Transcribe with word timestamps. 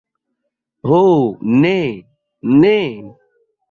Ho 0.87 0.99
ne, 1.61 1.77
ne. 2.61 2.77